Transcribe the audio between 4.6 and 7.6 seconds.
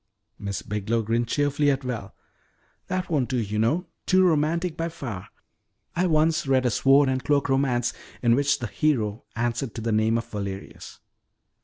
by far. I once read a sword and cloak